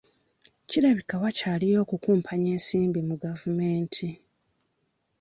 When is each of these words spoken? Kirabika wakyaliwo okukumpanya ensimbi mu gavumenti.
Kirabika 0.69 1.13
wakyaliwo 1.23 1.77
okukumpanya 1.85 2.47
ensimbi 2.57 2.99
mu 3.07 3.15
gavumenti. 3.23 4.07